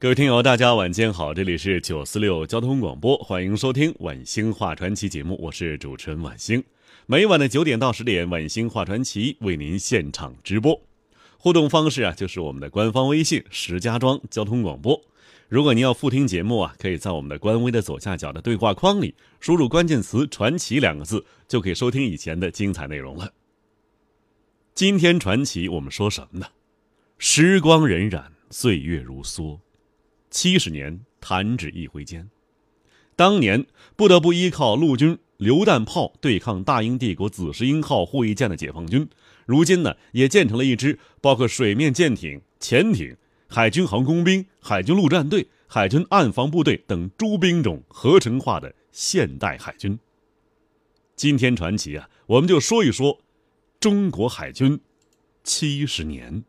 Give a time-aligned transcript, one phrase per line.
[0.00, 6.64] 各位听友，大家晚间好，这里是九四六交通广播，欢迎收听《晚星话传奇》节目，我是主持人晚星。
[7.04, 10.80] 每晚的九点到十点，《晚星话传奇》为您现场直播。
[11.36, 14.98] 互动方式啊，就是我们的官方微信“石家庄交通广播”。
[15.50, 23.30] 如果您要复听节目啊，可以在我们的官微的左下角的对话框里输入关键词“传奇”两个字，就可以收听以前的精彩内容了。
[24.74, 26.46] 今天传奇我们说什么呢？
[27.18, 29.58] 时光荏苒，岁月如梭。
[30.30, 32.30] 七十年弹指一挥间，
[33.16, 39.08] 当年不得不依靠陆军榴弹炮对抗大英帝国紫石英号护卫舰的解放军，
[39.44, 43.16] 如今呢也建成了一支包括水面舰艇、潜艇、
[43.48, 49.98] 海军航空兵、海军陆战队、海军岸防部队等诸兵种合成化的现代海军。
[51.16, 53.18] 今天传奇啊，我们就说一说
[53.80, 54.80] 中国海军
[55.42, 56.44] 七十年。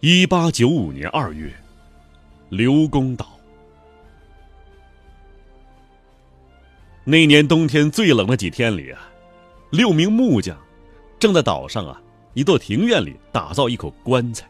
[0.00, 1.52] 一八九五年二月，
[2.50, 3.36] 刘公岛。
[7.02, 9.10] 那年冬天最冷的几天里啊，
[9.70, 10.56] 六名木匠
[11.18, 12.00] 正在岛上啊
[12.34, 14.48] 一座庭院里打造一口棺材。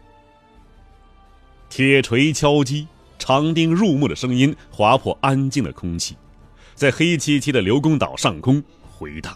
[1.71, 2.87] 铁锤敲击、
[3.19, 6.15] 长钉入木的声音划破安静的空气，
[6.75, 9.35] 在黑漆漆的刘公岛上空回荡。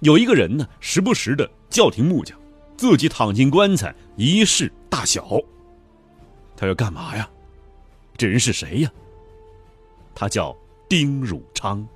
[0.00, 2.38] 有一个人呢，时不时的叫停木匠。
[2.76, 5.40] 自己躺进棺材，一试大小。
[6.56, 7.28] 他要干嘛呀？
[8.16, 8.90] 这人是谁呀？
[10.14, 10.56] 他叫
[10.88, 11.86] 丁汝昌。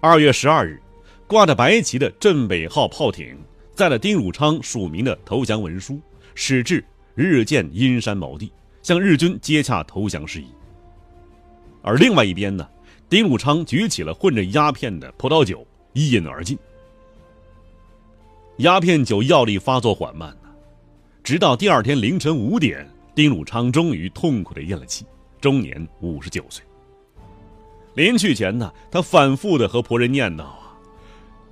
[0.00, 0.80] 二月十二日，
[1.26, 3.38] 挂着白旗的镇北号炮艇
[3.74, 6.00] 载了丁汝昌署名的投降文书，
[6.34, 6.84] 驶至
[7.14, 10.46] 日舰阴山锚地，向日军接洽投降事宜。
[11.82, 12.68] 而另外一边呢，
[13.08, 16.58] 丁汝昌举起了混着鸦片的葡萄酒，一饮而尽。
[18.58, 20.48] 鸦片酒药力发作缓慢呢
[21.22, 25.04] 直到第二天凌晨五点，丁汝昌终于痛苦的咽了气，
[25.40, 26.64] 终年五十九岁。
[27.94, 30.74] 临去前呢，他反复的和仆人念叨啊：“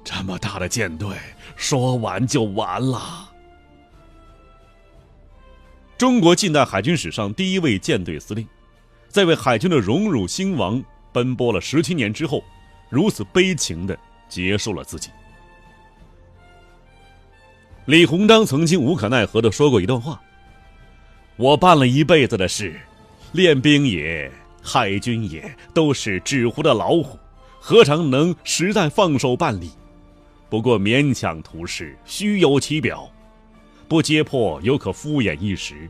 [0.03, 1.15] 这么大的舰队，
[1.55, 3.31] 说完就完了。”
[5.97, 8.45] 中国近代海军史上第一位舰队司令，
[9.09, 12.43] 在为海军的荣辱兴亡奔波了十七年之后，
[12.89, 13.97] 如此悲情的
[14.28, 15.11] 结束了自己。
[17.87, 20.21] 李鸿章曾经无可奈何的说过一段话
[21.39, 22.75] ：“我办了一辈子的事，
[23.31, 24.29] 练兵也，
[24.61, 27.17] 海军也，都是纸糊的老虎，
[27.61, 29.71] 何尝能实在放手办理？
[30.51, 33.09] 不过勉强图事，虚有其表，
[33.87, 35.89] 不揭破犹可敷衍一时。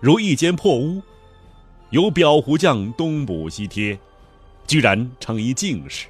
[0.00, 1.02] 如一间破屋，
[1.90, 3.98] 有裱糊匠东补西贴，
[4.66, 6.06] 居然成一净事，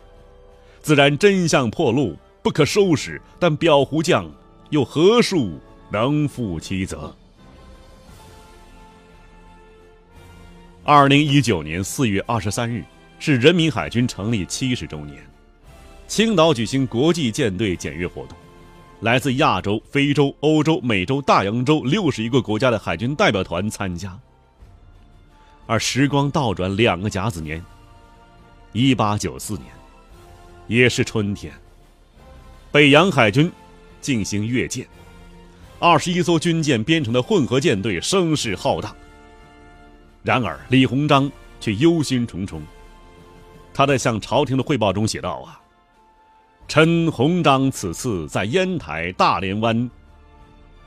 [0.81, 3.21] 自然真相破露，不可收拾。
[3.41, 4.25] 但裱糊匠。”
[4.71, 5.59] 又何数
[5.91, 7.15] 能负其责？
[10.84, 12.84] 二零一九年四月二十三日
[13.19, 15.23] 是人民海军成立七十周年，
[16.07, 18.37] 青岛举行国际舰队检阅活动，
[19.01, 24.19] 来自亚洲、非洲、欧洲、美洲、大洋洲六十一个国家的海军代表团参加。
[25.67, 27.62] 而时光倒转两个甲子年，
[28.73, 29.65] 一八九四年，
[30.67, 31.53] 也是春天，
[32.71, 33.51] 北洋海军。
[34.00, 34.86] 进行阅舰，
[35.78, 38.94] 二十一艘军舰编成的混合舰队声势浩大。
[40.22, 41.30] 然而李鸿章
[41.60, 42.60] 却忧心忡忡。
[43.72, 45.60] 他在向朝廷的汇报中写道：“啊，
[46.66, 49.89] 臣鸿章此次在烟台、大连湾，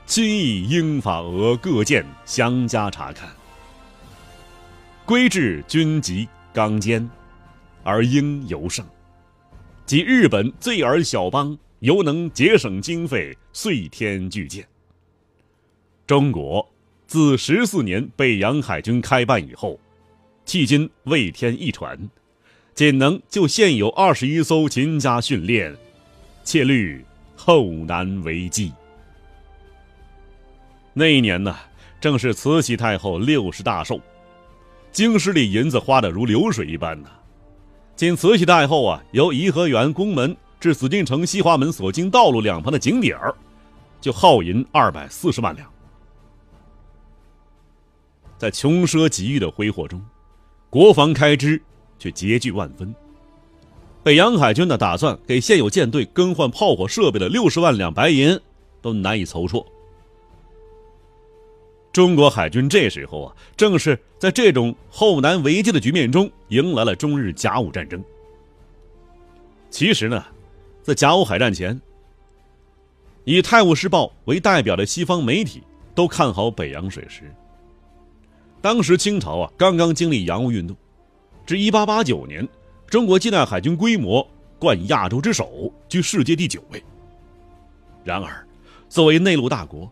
[0.04, 3.30] 亲议英法俄各舰相加查看，
[5.06, 7.08] 归至军籍刚坚，
[7.82, 8.84] 而英尤胜，
[9.86, 14.64] 即日本罪尔小邦。”犹能节省经费，遂添巨舰。
[16.06, 16.64] 中国
[17.08, 19.80] 自十四年被洋海军开办以后，
[20.46, 21.98] 迄今未添一船，
[22.72, 25.76] 仅能就现有二十一艘勤加训练，
[26.44, 28.70] 切虑后难为继。
[30.92, 31.56] 那一年呢，
[32.00, 34.00] 正是慈禧太后六十大寿，
[34.92, 37.10] 京师里银子花得如流水一般呢。
[37.96, 43.34] 仅慈禧太后啊，由颐和园宫门至紫禁城西华门所经道路两旁的景点儿，
[44.00, 45.68] 就耗银二百四十万两。
[48.38, 50.00] 在穷奢极欲的挥霍中，
[50.70, 51.60] 国防开支
[51.98, 52.94] 却拮据万分。
[54.04, 58.38] 北洋海军的打算给现有舰队更换炮火设备的六十万两白银，
[58.80, 59.66] 都难以筹措。
[61.92, 68.00] 中国海军这时候啊，正是在这种后难为继的局面中，迎来了中日甲午战争。
[69.70, 70.24] 其实呢，
[70.82, 71.80] 在甲午海战前，
[73.22, 75.62] 以《泰晤士报》为代表的西方媒体
[75.94, 77.32] 都看好北洋水师。
[78.60, 80.76] 当时清朝啊，刚刚经历洋务运动，
[81.46, 82.48] 至1889年，
[82.88, 86.82] 中国近代海军规模冠亚洲之首，居世界第九位。
[88.02, 88.44] 然而，
[88.88, 89.88] 作为内陆大国，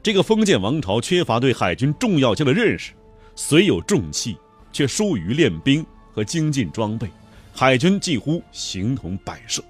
[0.00, 2.92] 这个封建王朝缺乏对海军重要性的认识，
[3.34, 4.36] 虽有重器，
[4.72, 7.08] 却疏于练兵和精进装备，
[7.52, 9.60] 海军几乎形同摆设。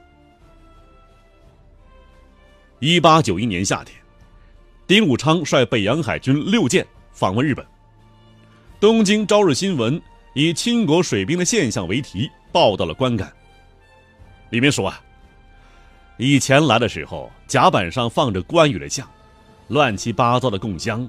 [2.83, 3.95] 一八九一年夏天，
[4.87, 7.63] 丁汝昌率北洋海军六舰访问日本。
[8.81, 10.01] 东京朝日新闻
[10.33, 13.31] 以“倾国水兵的现象”为题报道了观感。
[14.49, 14.99] 里面说啊，
[16.17, 19.07] 以前来的时候，甲板上放着关羽的像。
[19.69, 21.07] 乱七八糟的供香，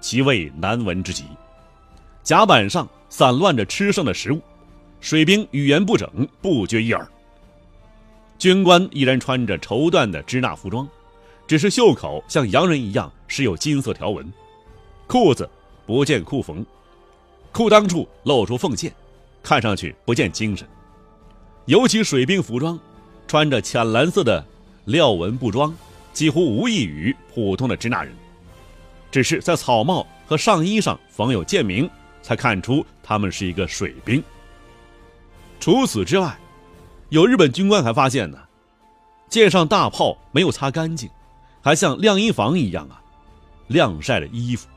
[0.00, 1.24] 其味难闻之极。
[2.24, 4.42] 甲板上散乱着吃剩的食物，
[5.00, 7.06] 水兵语言不整，不绝一耳。
[8.38, 10.86] 军官依然穿着绸缎的支那服装，
[11.46, 14.32] 只是袖口像洋人一样是有金色条纹，
[15.06, 15.48] 裤子
[15.86, 16.64] 不见裤缝，
[17.52, 18.92] 裤裆处露出缝线，
[19.42, 20.66] 看上去不见精神。
[21.66, 22.78] 尤其水兵服装，
[23.26, 24.44] 穿着浅蓝色的
[24.86, 25.74] 料纹布装。
[26.12, 28.14] 几乎无异于普通的支那人，
[29.10, 31.88] 只是在草帽和上衣上缝有剑名，
[32.20, 34.22] 才看出他们是一个水兵。
[35.58, 36.38] 除此之外，
[37.08, 38.38] 有日本军官还发现呢，
[39.30, 41.08] 舰上大炮没有擦干净，
[41.62, 43.00] 还像晾衣房一样啊，
[43.68, 44.68] 晾晒了衣服。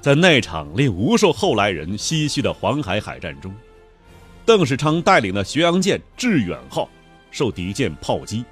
[0.00, 3.54] 在那场令无数后来人唏嘘的黄海海战中，
[4.46, 6.88] 邓世昌带领的巡洋舰“致远号”。
[7.32, 8.44] 受敌舰炮击，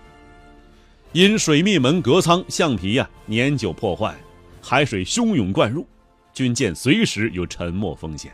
[1.10, 4.14] 因水密门隔舱橡皮呀年久破坏，
[4.62, 5.84] 海水汹涌灌入，
[6.32, 8.32] 军舰随时有沉没风险。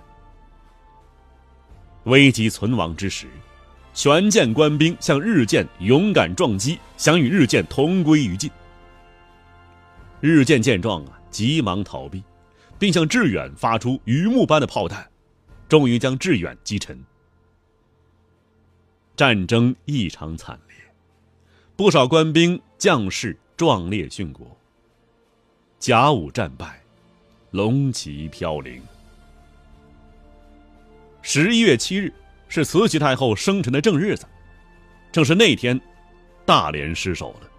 [2.03, 3.27] 危急存亡之时，
[3.95, 8.51] 全舰官兵向日舰勇敢撞击，想与日舰同归于尽。
[10.21, 12.21] 日舰见状啊，急忙逃避，
[12.77, 15.09] 并向致远发出榆木般的炮弹，
[15.69, 17.03] 终于将致远击沉。
[19.15, 20.77] 战争异常惨烈，
[21.77, 24.45] 不少官兵将士壮烈殉国。
[25.79, 26.83] 甲午战败，
[27.53, 28.83] 龙旗飘零。
[31.23, 32.13] 十一月七日
[32.49, 34.27] 是慈禧太后生辰的正日子，
[35.11, 35.81] 正是那天，
[36.45, 37.51] 大连失守了。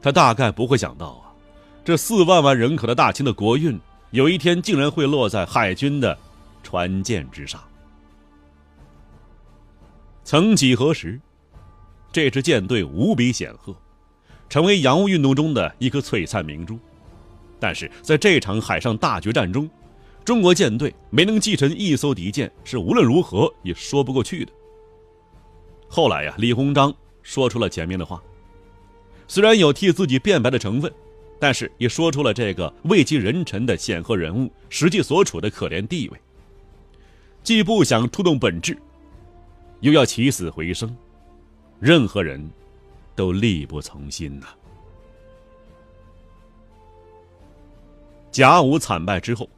[0.00, 1.32] 他大概不会想到啊，
[1.84, 3.80] 这四万万人口的大清的国运，
[4.10, 6.18] 有一天竟然会落在海军的
[6.62, 7.62] 船舰之上。
[10.24, 11.20] 曾几何时，
[12.10, 13.74] 这支舰队无比显赫，
[14.48, 16.78] 成为洋务运动中的一颗璀璨明珠。
[17.58, 19.70] 但是在这场海上大决战中，
[20.24, 24.52] 中国舰队没能击沉一艘敌舰，是无论如何也说不过去的。
[25.88, 28.22] 后来呀，李鸿章说出了前面的话，
[29.26, 30.92] 虽然有替自己辩白的成分，
[31.40, 36.20] 但是也说出了这个位极人臣的显赫人物实际所处的可怜地位，
[37.42, 38.78] 既不想触动本质。
[39.80, 40.96] 又要起死回生，
[41.80, 42.48] 任何人，
[43.16, 44.46] 都力不从心呐。
[48.30, 49.50] 甲午惨败之后，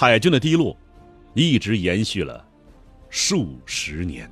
[0.00, 0.78] 海军的低落，
[1.34, 2.46] 一直延续了
[3.10, 4.30] 数十年。